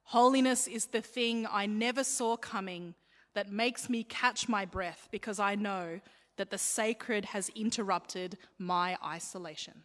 Holiness 0.03 0.65
is 0.65 0.86
the 0.86 1.01
thing 1.01 1.46
I 1.51 1.65
never 1.65 2.05
saw 2.05 2.38
coming 2.38 2.96
that 3.34 3.51
makes 3.51 3.89
me 3.89 4.05
catch 4.05 4.48
my 4.48 4.63
breath 4.63 5.10
because 5.12 5.41
I 5.41 5.55
know 5.55 6.00
that 6.38 6.51
the 6.51 6.57
sacred 6.57 7.25
has 7.25 7.50
interrupted 7.50 8.38
my 8.57 8.98
isolation. 9.03 9.84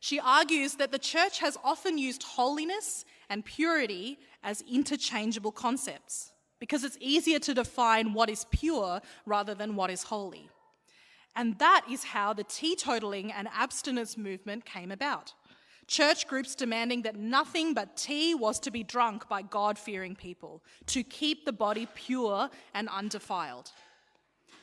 She 0.00 0.20
argues 0.20 0.74
that 0.74 0.92
the 0.92 0.98
church 0.98 1.40
has 1.40 1.56
often 1.64 1.98
used 1.98 2.22
holiness 2.22 3.04
and 3.28 3.44
purity 3.44 4.18
as 4.42 4.62
interchangeable 4.70 5.52
concepts. 5.52 6.32
because 6.60 6.84
it's 6.84 6.98
easier 7.00 7.38
to 7.38 7.54
define 7.54 8.12
what 8.12 8.28
is 8.28 8.46
pure 8.50 9.00
rather 9.26 9.54
than 9.54 9.76
what 9.76 9.90
is 9.90 10.04
holy. 10.04 10.48
And 11.36 11.58
that 11.58 11.84
is 11.90 12.04
how 12.04 12.32
the 12.32 12.44
teetotaling 12.44 13.32
and 13.32 13.48
abstinence 13.54 14.16
movement 14.16 14.64
came 14.64 14.90
about. 14.90 15.34
Church 15.86 16.26
groups 16.26 16.54
demanding 16.54 17.02
that 17.02 17.16
nothing 17.16 17.72
but 17.74 17.96
tea 17.96 18.34
was 18.34 18.58
to 18.60 18.70
be 18.70 18.82
drunk 18.82 19.28
by 19.28 19.40
God 19.42 19.78
fearing 19.78 20.14
people 20.14 20.62
to 20.86 21.02
keep 21.02 21.44
the 21.44 21.52
body 21.52 21.88
pure 21.94 22.50
and 22.74 22.88
undefiled. 22.88 23.70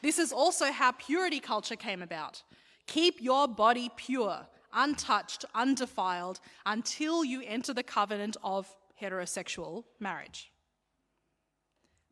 This 0.03 0.19
is 0.19 0.31
also 0.31 0.71
how 0.71 0.91
purity 0.91 1.39
culture 1.39 1.75
came 1.75 2.03
about. 2.03 2.43
Keep 2.85 3.21
your 3.21 3.47
body 3.47 3.89
pure, 3.95 4.45
untouched, 4.75 5.45
undefiled, 5.55 6.39
until 6.65 7.23
you 7.23 7.41
enter 7.45 7.73
the 7.73 7.83
covenant 7.83 8.37
of 8.43 8.75
heterosexual 9.01 9.85
marriage. 9.99 10.51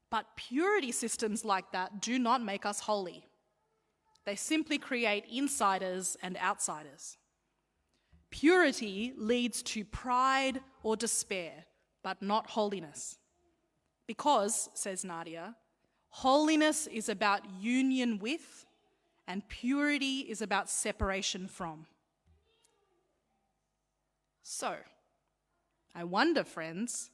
But 0.09 0.35
purity 0.35 0.91
systems 0.91 1.43
like 1.43 1.71
that 1.71 2.01
do 2.01 2.17
not 2.19 2.43
make 2.43 2.65
us 2.65 2.81
holy. 2.81 3.27
They 4.25 4.35
simply 4.35 4.77
create 4.77 5.25
insiders 5.31 6.15
and 6.21 6.37
outsiders. 6.37 7.17
Purity 8.29 9.13
leads 9.17 9.61
to 9.63 9.83
pride 9.83 10.61
or 10.81 10.95
despair, 10.95 11.65
but 12.03 12.21
not 12.21 12.51
holiness. 12.51 13.17
Because, 14.07 14.69
says 14.73 15.03
Nadia, 15.03 15.55
holiness 16.09 16.87
is 16.87 17.09
about 17.09 17.41
union 17.59 18.19
with, 18.19 18.65
and 19.27 19.47
purity 19.49 20.19
is 20.19 20.41
about 20.41 20.69
separation 20.69 21.47
from. 21.47 21.85
So, 24.43 24.75
I 25.95 26.03
wonder, 26.03 26.43
friends, 26.43 27.09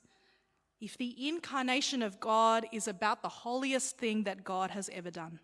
if 0.81 0.97
the 0.97 1.27
incarnation 1.27 2.01
of 2.01 2.19
God 2.19 2.65
is 2.71 2.87
about 2.87 3.21
the 3.21 3.29
holiest 3.29 3.97
thing 3.97 4.23
that 4.23 4.43
God 4.43 4.71
has 4.71 4.89
ever 4.91 5.11
done. 5.11 5.39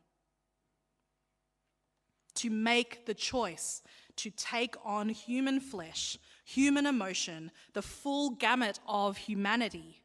To 2.36 2.50
make 2.50 3.06
the 3.06 3.14
choice 3.14 3.82
to 4.18 4.30
take 4.30 4.76
on 4.84 5.10
human 5.10 5.60
flesh, 5.60 6.18
human 6.44 6.86
emotion, 6.86 7.52
the 7.74 7.82
full 7.82 8.32
gamut 8.32 8.80
of 8.88 9.18
humanity, 9.18 10.02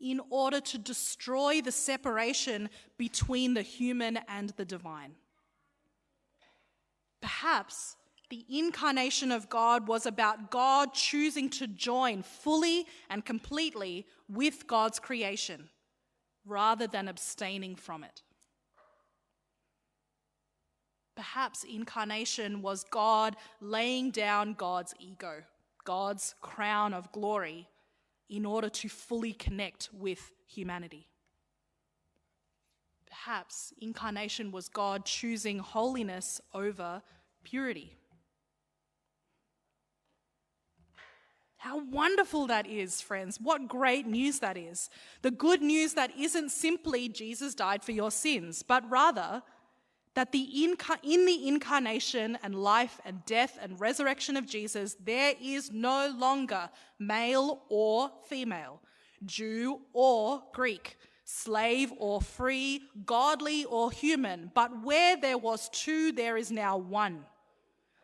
in 0.00 0.20
order 0.30 0.60
to 0.60 0.78
destroy 0.78 1.60
the 1.60 1.72
separation 1.72 2.68
between 2.96 3.54
the 3.54 3.62
human 3.62 4.18
and 4.28 4.50
the 4.50 4.64
divine. 4.64 5.14
Perhaps 7.20 7.96
the 8.28 8.44
incarnation 8.48 9.30
of 9.30 9.48
God 9.48 9.86
was 9.86 10.04
about 10.04 10.50
God 10.50 10.92
choosing 10.92 11.48
to 11.50 11.66
join 11.66 12.22
fully 12.22 12.86
and 13.08 13.24
completely 13.24 14.06
with 14.28 14.66
God's 14.66 14.98
creation 14.98 15.68
rather 16.44 16.86
than 16.86 17.08
abstaining 17.08 17.76
from 17.76 18.02
it. 18.02 18.22
Perhaps 21.14 21.64
incarnation 21.64 22.62
was 22.62 22.84
God 22.84 23.36
laying 23.60 24.10
down 24.10 24.54
God's 24.54 24.94
ego, 24.98 25.42
God's 25.84 26.34
crown 26.40 26.92
of 26.92 27.10
glory, 27.12 27.68
in 28.28 28.44
order 28.44 28.68
to 28.68 28.88
fully 28.88 29.32
connect 29.32 29.88
with 29.92 30.32
humanity. 30.46 31.08
Perhaps 33.08 33.72
incarnation 33.80 34.50
was 34.50 34.68
God 34.68 35.04
choosing 35.06 35.58
holiness 35.58 36.40
over 36.52 37.02
purity. 37.44 37.96
How 41.58 41.78
wonderful 41.78 42.46
that 42.48 42.66
is, 42.66 43.00
friends. 43.00 43.40
What 43.40 43.68
great 43.68 44.06
news 44.06 44.40
that 44.40 44.56
is. 44.56 44.90
The 45.22 45.30
good 45.30 45.62
news 45.62 45.94
that 45.94 46.12
isn't 46.18 46.50
simply 46.50 47.08
Jesus 47.08 47.54
died 47.54 47.82
for 47.82 47.92
your 47.92 48.10
sins, 48.10 48.62
but 48.62 48.88
rather 48.90 49.42
that 50.14 50.32
the 50.32 50.64
inca- 50.64 50.98
in 51.02 51.26
the 51.26 51.46
incarnation 51.46 52.38
and 52.42 52.54
life 52.54 53.00
and 53.04 53.24
death 53.26 53.58
and 53.60 53.78
resurrection 53.78 54.36
of 54.36 54.46
Jesus, 54.46 54.96
there 55.04 55.34
is 55.40 55.70
no 55.70 56.14
longer 56.16 56.70
male 56.98 57.62
or 57.68 58.10
female, 58.26 58.80
Jew 59.24 59.80
or 59.92 60.42
Greek, 60.52 60.96
slave 61.24 61.92
or 61.98 62.22
free, 62.22 62.82
godly 63.04 63.64
or 63.66 63.90
human, 63.90 64.50
but 64.54 64.82
where 64.82 65.16
there 65.16 65.36
was 65.36 65.68
two, 65.70 66.12
there 66.12 66.36
is 66.36 66.50
now 66.50 66.78
one. 66.78 67.24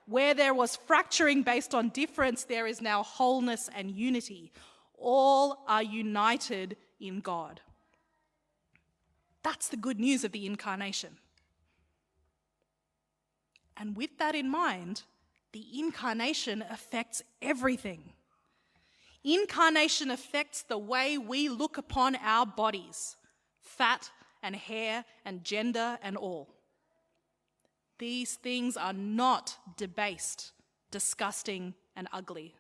Where 0.07 0.35
there 0.35 0.55
was 0.55 0.77
fracturing 0.77 1.43
based 1.43 1.75
on 1.75 1.91
difference, 1.91 2.45
there 2.45 2.67
is 2.67 2.81
now 2.81 3.03
wholeness 3.03 3.71
and 3.75 3.91
unity. 3.91 4.53
All 4.99 5.65
are 5.69 5.83
united 5.83 6.77
in 7.01 7.21
God. 7.21 7.61
That's 9.43 9.69
the 9.69 9.77
good 9.77 9.99
news 9.99 10.25
of 10.25 10.33
the 10.33 10.47
incarnation. 10.47 11.19
And 13.77 13.97
with 13.97 14.19
that 14.19 14.35
in 14.35 14.49
mind, 14.49 15.03
the 15.53 15.65
incarnation 15.79 16.65
affects 16.71 17.23
everything. 17.41 18.13
Incarnation 19.25 20.11
affects 20.11 20.63
the 20.63 20.79
way 20.79 21.19
we 21.19 21.49
look 21.49 21.79
upon 21.79 22.17
our 22.17 22.47
bodies 22.47 23.17
fat 23.61 24.11
and 24.43 24.57
hair 24.57 25.05
and 25.25 25.45
gender 25.45 25.99
and 26.03 26.17
all. 26.17 26.49
These 27.99 28.37
things 28.37 28.77
are 28.77 28.93
not 28.93 29.57
debased, 29.77 30.53
disgusting, 30.91 31.75
and 31.95 32.09
ugly. 32.13 32.55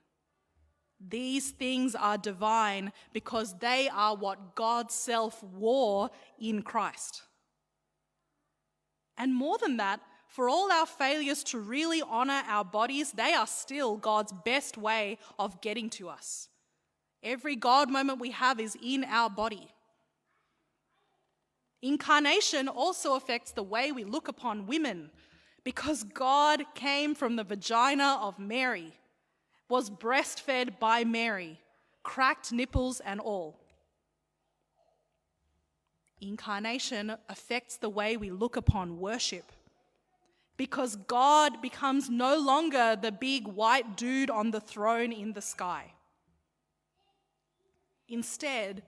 These 1.08 1.50
things 1.50 1.94
are 1.94 2.16
divine 2.16 2.92
because 3.12 3.58
they 3.58 3.88
are 3.92 4.14
what 4.14 4.54
God's 4.54 4.94
self 4.94 5.42
wore 5.42 6.10
in 6.38 6.62
Christ. 6.62 7.22
And 9.18 9.34
more 9.34 9.58
than 9.58 9.76
that, 9.78 10.00
for 10.26 10.48
all 10.48 10.72
our 10.72 10.86
failures 10.86 11.42
to 11.44 11.58
really 11.58 12.00
honor 12.02 12.42
our 12.46 12.64
bodies, 12.64 13.12
they 13.12 13.34
are 13.34 13.46
still 13.46 13.96
God's 13.96 14.32
best 14.32 14.78
way 14.78 15.18
of 15.38 15.60
getting 15.60 15.90
to 15.90 16.08
us. 16.08 16.48
Every 17.22 17.54
God 17.54 17.90
moment 17.90 18.18
we 18.18 18.30
have 18.30 18.58
is 18.58 18.76
in 18.82 19.04
our 19.04 19.28
body. 19.28 19.68
Incarnation 21.82 22.68
also 22.68 23.16
affects 23.16 23.50
the 23.50 23.62
way 23.62 23.90
we 23.90 24.04
look 24.04 24.28
upon 24.28 24.66
women 24.66 25.10
because 25.64 26.04
God 26.04 26.62
came 26.74 27.14
from 27.14 27.36
the 27.36 27.44
vagina 27.44 28.18
of 28.22 28.38
Mary, 28.38 28.92
was 29.68 29.90
breastfed 29.90 30.78
by 30.78 31.02
Mary, 31.02 31.60
cracked 32.04 32.52
nipples 32.52 33.00
and 33.00 33.20
all. 33.20 33.58
Incarnation 36.20 37.16
affects 37.28 37.76
the 37.76 37.90
way 37.90 38.16
we 38.16 38.30
look 38.30 38.56
upon 38.56 39.00
worship 39.00 39.50
because 40.56 40.94
God 40.94 41.60
becomes 41.60 42.08
no 42.08 42.38
longer 42.38 42.96
the 43.00 43.10
big 43.10 43.48
white 43.48 43.96
dude 43.96 44.30
on 44.30 44.52
the 44.52 44.60
throne 44.60 45.10
in 45.10 45.32
the 45.32 45.40
sky. 45.40 45.94
Instead, 48.08 48.82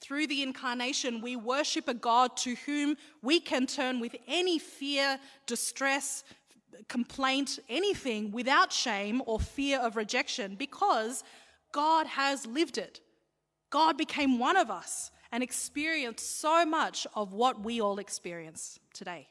through 0.00 0.26
the 0.26 0.42
incarnation, 0.42 1.20
we 1.20 1.36
worship 1.36 1.88
a 1.88 1.94
God 1.94 2.36
to 2.38 2.54
whom 2.66 2.96
we 3.22 3.38
can 3.38 3.66
turn 3.66 4.00
with 4.00 4.16
any 4.26 4.58
fear, 4.58 5.18
distress, 5.46 6.24
complaint, 6.88 7.58
anything 7.68 8.32
without 8.32 8.72
shame 8.72 9.22
or 9.26 9.38
fear 9.38 9.78
of 9.78 9.96
rejection 9.96 10.56
because 10.56 11.22
God 11.72 12.06
has 12.06 12.46
lived 12.46 12.78
it. 12.78 13.00
God 13.68 13.96
became 13.96 14.38
one 14.38 14.56
of 14.56 14.70
us 14.70 15.10
and 15.30 15.42
experienced 15.42 16.40
so 16.40 16.64
much 16.64 17.06
of 17.14 17.32
what 17.32 17.62
we 17.62 17.80
all 17.80 17.98
experience 17.98 18.80
today. 18.92 19.28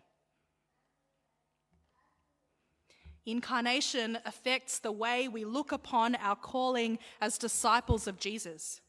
Incarnation 3.25 4.17
affects 4.25 4.79
the 4.79 4.91
way 4.91 5.27
we 5.27 5.45
look 5.45 5.71
upon 5.71 6.15
our 6.15 6.35
calling 6.35 6.99
as 7.19 7.37
disciples 7.37 8.07
of 8.07 8.19
Jesus 8.19 8.81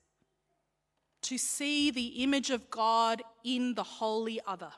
to 1.22 1.38
see 1.38 1.90
the 1.90 2.22
image 2.22 2.50
of 2.50 2.70
God 2.70 3.22
in 3.44 3.74
the 3.74 3.82
holy 3.82 4.40
other, 4.46 4.72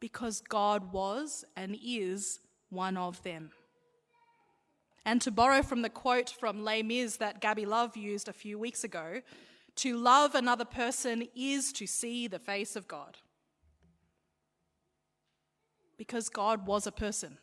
because 0.00 0.40
God 0.40 0.92
was 0.92 1.44
and 1.56 1.76
is 1.82 2.40
one 2.70 2.96
of 2.96 3.22
them. 3.22 3.50
And 5.04 5.22
to 5.22 5.30
borrow 5.30 5.62
from 5.62 5.82
the 5.82 5.88
quote 5.88 6.28
from 6.28 6.64
Les 6.64 6.82
Mis 6.82 7.16
that 7.16 7.40
Gabby 7.40 7.64
Love 7.64 7.96
used 7.96 8.28
a 8.28 8.32
few 8.32 8.58
weeks 8.58 8.84
ago, 8.84 9.22
to 9.76 9.96
love 9.96 10.34
another 10.34 10.64
person 10.64 11.28
is 11.36 11.72
to 11.74 11.86
see 11.86 12.26
the 12.26 12.38
face 12.40 12.74
of 12.74 12.88
God. 12.88 13.16
Because 15.96 16.28
God 16.28 16.66
was 16.66 16.86
a 16.86 16.92
person. 16.92 17.38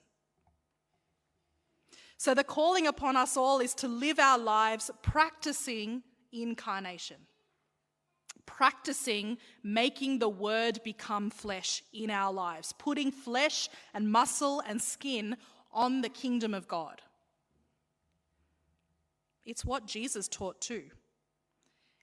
So 2.17 2.33
the 2.33 2.43
calling 2.43 2.87
upon 2.87 3.15
us 3.15 3.35
all 3.35 3.59
is 3.59 3.73
to 3.75 3.87
live 3.87 4.19
our 4.19 4.37
lives 4.37 4.91
practicing 5.01 6.03
incarnation 6.31 7.17
practicing 8.45 9.37
making 9.63 10.19
the 10.19 10.29
word 10.29 10.79
become 10.83 11.29
flesh 11.29 11.83
in 11.93 12.09
our 12.09 12.31
lives, 12.31 12.73
putting 12.77 13.11
flesh 13.11 13.69
and 13.93 14.11
muscle 14.11 14.61
and 14.67 14.81
skin 14.81 15.37
on 15.71 16.01
the 16.01 16.09
kingdom 16.09 16.53
of 16.53 16.67
God. 16.67 17.01
It's 19.45 19.65
what 19.65 19.85
Jesus 19.85 20.27
taught 20.27 20.59
too. 20.59 20.83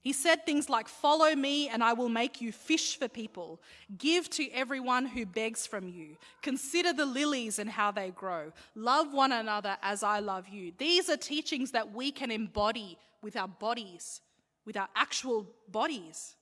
He 0.02 0.12
said 0.12 0.44
things 0.44 0.68
like, 0.68 0.88
Follow 0.88 1.34
me, 1.34 1.68
and 1.68 1.82
I 1.82 1.92
will 1.92 2.08
make 2.08 2.40
you 2.40 2.50
fish 2.50 2.98
for 2.98 3.08
people. 3.08 3.60
Give 3.98 4.28
to 4.30 4.50
everyone 4.50 5.06
who 5.06 5.24
begs 5.24 5.64
from 5.64 5.88
you. 5.88 6.16
Consider 6.42 6.92
the 6.92 7.06
lilies 7.06 7.60
and 7.60 7.70
how 7.70 7.92
they 7.92 8.10
grow. 8.10 8.52
Love 8.74 9.14
one 9.14 9.30
another 9.30 9.76
as 9.80 10.02
I 10.02 10.18
love 10.18 10.48
you. 10.48 10.72
These 10.76 11.08
are 11.08 11.16
teachings 11.16 11.70
that 11.70 11.94
we 11.94 12.10
can 12.10 12.32
embody 12.32 12.98
with 13.22 13.36
our 13.36 13.46
bodies, 13.46 14.20
with 14.64 14.76
our 14.76 14.88
actual 14.94 15.46
bodies. 15.68 16.36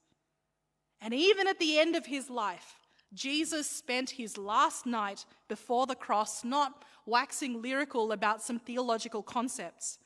And 1.01 1.15
even 1.15 1.47
at 1.47 1.59
the 1.59 1.79
end 1.79 1.97
of 1.97 2.07
his 2.07 2.29
life, 2.29 2.77
Jesus 3.13 3.67
spent 3.67 4.11
his 4.11 4.39
last 4.39 4.87
night 4.87 5.25
before 5.49 5.87
the 5.87 5.95
cross 5.95 6.45
not 6.45 6.85
waxing 7.07 7.61
lyrical 7.61 8.13
about 8.13 8.43
some 8.43 8.59
theological 8.59 9.23
concepts 9.23 9.99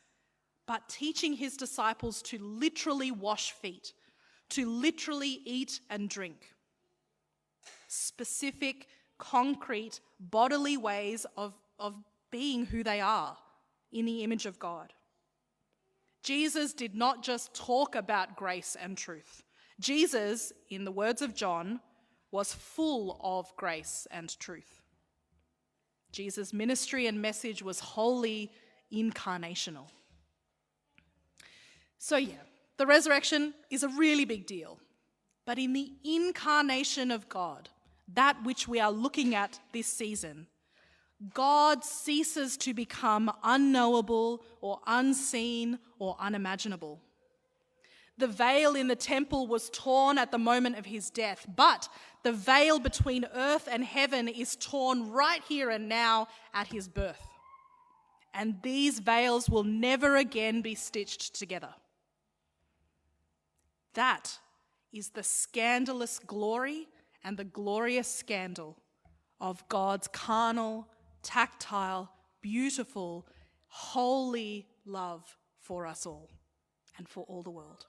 but 0.66 0.88
teaching 0.88 1.34
his 1.34 1.56
disciples 1.56 2.22
to 2.22 2.38
literally 2.38 3.10
wash 3.10 3.52
feet, 3.52 3.92
to 4.50 4.68
literally 4.68 5.40
eat 5.44 5.80
and 5.90 6.08
drink. 6.08 6.54
Specific, 7.88 8.88
concrete, 9.18 10.00
bodily 10.18 10.76
ways 10.76 11.26
of, 11.36 11.54
of 11.78 11.96
being 12.30 12.66
who 12.66 12.82
they 12.82 13.00
are 13.00 13.36
in 13.92 14.06
the 14.06 14.22
image 14.22 14.46
of 14.46 14.58
God. 14.58 14.92
Jesus 16.24 16.72
did 16.72 16.96
not 16.96 17.22
just 17.22 17.54
talk 17.54 17.94
about 17.94 18.34
grace 18.34 18.76
and 18.80 18.96
truth. 18.96 19.42
Jesus, 19.78 20.52
in 20.70 20.84
the 20.84 20.90
words 20.90 21.22
of 21.22 21.34
John, 21.34 21.80
was 22.32 22.52
full 22.52 23.20
of 23.22 23.54
grace 23.56 24.08
and 24.10 24.36
truth. 24.40 24.80
Jesus' 26.10 26.52
ministry 26.52 27.06
and 27.06 27.20
message 27.20 27.62
was 27.62 27.78
wholly 27.78 28.50
incarnational. 28.92 29.88
So, 31.98 32.16
yeah, 32.16 32.42
the 32.78 32.86
resurrection 32.86 33.52
is 33.70 33.82
a 33.82 33.88
really 33.88 34.24
big 34.24 34.46
deal. 34.46 34.78
But 35.44 35.58
in 35.58 35.74
the 35.74 35.92
incarnation 36.04 37.10
of 37.10 37.28
God, 37.28 37.68
that 38.14 38.42
which 38.44 38.66
we 38.66 38.80
are 38.80 38.92
looking 38.92 39.34
at 39.34 39.60
this 39.72 39.86
season, 39.86 40.46
God 41.32 41.84
ceases 41.84 42.56
to 42.58 42.74
become 42.74 43.32
unknowable 43.42 44.42
or 44.60 44.80
unseen 44.86 45.78
or 45.98 46.16
unimaginable. 46.18 47.00
The 48.18 48.26
veil 48.28 48.76
in 48.76 48.88
the 48.88 48.96
temple 48.96 49.46
was 49.46 49.70
torn 49.70 50.18
at 50.18 50.30
the 50.30 50.38
moment 50.38 50.78
of 50.78 50.86
his 50.86 51.10
death, 51.10 51.46
but 51.56 51.88
the 52.22 52.32
veil 52.32 52.78
between 52.78 53.26
earth 53.34 53.68
and 53.70 53.84
heaven 53.84 54.28
is 54.28 54.56
torn 54.56 55.10
right 55.10 55.42
here 55.48 55.70
and 55.70 55.88
now 55.88 56.28
at 56.52 56.68
his 56.68 56.88
birth. 56.88 57.26
And 58.32 58.56
these 58.62 58.98
veils 58.98 59.48
will 59.48 59.64
never 59.64 60.16
again 60.16 60.60
be 60.60 60.74
stitched 60.74 61.34
together. 61.34 61.74
That 63.94 64.38
is 64.92 65.10
the 65.10 65.22
scandalous 65.22 66.18
glory 66.18 66.88
and 67.22 67.36
the 67.36 67.44
glorious 67.44 68.08
scandal 68.08 68.76
of 69.40 69.66
God's 69.68 70.08
carnal, 70.08 70.88
tactile, 71.24 72.12
beautiful, 72.42 73.26
holy 73.68 74.68
love 74.84 75.36
for 75.58 75.86
us 75.86 76.06
all 76.06 76.30
and 76.96 77.08
for 77.08 77.24
all 77.24 77.42
the 77.42 77.50
world. 77.50 77.86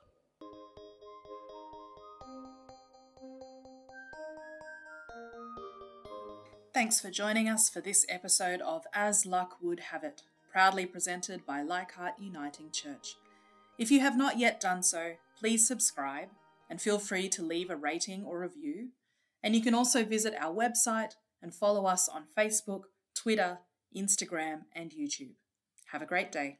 Thanks 6.73 6.99
for 6.99 7.11
joining 7.11 7.47
us 7.47 7.69
for 7.69 7.81
this 7.81 8.05
episode 8.09 8.61
of 8.61 8.83
As 8.93 9.25
Luck 9.25 9.57
Would 9.61 9.79
Have 9.91 10.03
It, 10.03 10.23
proudly 10.51 10.85
presented 10.85 11.45
by 11.45 11.61
Leichhardt 11.61 12.19
Uniting 12.19 12.71
Church. 12.71 13.15
If 13.77 13.91
you 13.91 13.99
have 13.99 14.17
not 14.17 14.39
yet 14.39 14.59
done 14.59 14.83
so, 14.83 15.13
please 15.39 15.67
subscribe 15.67 16.29
and 16.69 16.81
feel 16.81 16.99
free 16.99 17.29
to 17.29 17.43
leave 17.43 17.69
a 17.69 17.75
rating 17.75 18.23
or 18.23 18.39
review. 18.39 18.89
And 19.43 19.55
you 19.55 19.61
can 19.61 19.73
also 19.73 20.03
visit 20.03 20.33
our 20.39 20.53
website 20.53 21.13
and 21.41 21.53
follow 21.53 21.85
us 21.85 22.09
on 22.09 22.23
Facebook, 22.37 22.85
Twitter, 23.25 23.57
Instagram, 23.97 24.65
and 24.75 24.91
YouTube. 24.91 25.33
Have 25.87 26.03
a 26.03 26.05
great 26.05 26.31
day. 26.31 26.59